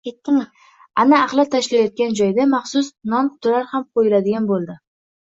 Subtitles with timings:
[1.01, 4.79] Ana, axlat tashlaydigan joyda maxsus Non qutilar ham qo`yiladigan bo`ldi